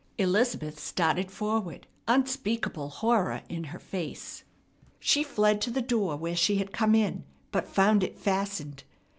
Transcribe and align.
Elizabeth 0.17 0.79
started 0.79 1.29
forward, 1.29 1.85
unspeakable 2.07 2.89
horror 2.89 3.43
in 3.49 3.65
her 3.65 3.77
face. 3.77 4.43
She 4.99 5.21
fled 5.21 5.61
to 5.61 5.69
the 5.69 5.79
door 5.79 6.17
where 6.17 6.35
she 6.35 6.55
had 6.55 6.73
come 6.73 6.95
in, 6.95 7.23
but 7.51 7.67
found 7.67 8.03
it 8.03 8.17
fastened. 8.17 8.83